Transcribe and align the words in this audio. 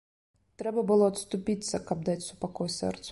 Трэба 0.61 0.83
было 0.91 1.09
адступіцца, 1.13 1.83
каб 1.91 2.03
даць 2.11 2.21
супакой 2.31 2.69
сэрцу. 2.81 3.09